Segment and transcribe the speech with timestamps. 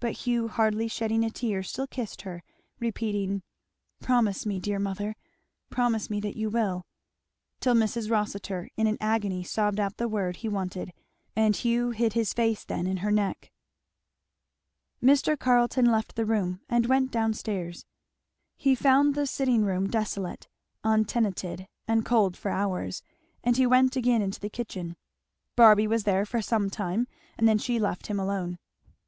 [0.00, 2.42] But Hugh hardly shedding a tear still kissed her,
[2.80, 3.44] repeating,
[4.00, 5.14] "Promise me, dear mother
[5.70, 6.84] promise me that you will;"
[7.60, 8.10] till Mrs.
[8.10, 10.92] Rossitur in an agony sobbed out the word he wanted,
[11.36, 13.52] and Hugh hid his face then in her neck.
[15.00, 15.38] Mr.
[15.38, 17.84] Carleton left the room and went down stairs.
[18.56, 20.48] He found the sitting room desolate,
[20.82, 23.04] untenanted and cold for hours;
[23.44, 24.96] and he went again into the kitchen.
[25.54, 27.06] Barby was there for some time,
[27.38, 28.58] and then she left him alone.